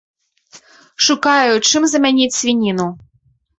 Шукаю, 1.09 1.53
чым 1.69 1.81
замяніць 1.93 2.37
свініну. 2.39 2.91